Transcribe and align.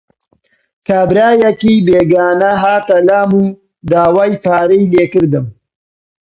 کابرایەکی 0.87 1.75
بێگانە 1.85 2.51
هاتە 2.63 2.97
لام 3.07 3.31
و 3.41 3.43
داوای 3.91 4.33
پارەی 4.43 4.89
لێ 4.91 5.05
کردم. 5.13 5.45